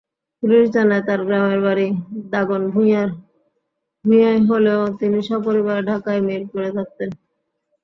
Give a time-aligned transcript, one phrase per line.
[0.43, 1.87] Police জানায়, তাঁর গ্রামের বাড়ি
[2.33, 7.09] দাগনভূঞায় হলেও তিনি সপরিবারে ঢাকার মিরপুরে থাকতেন।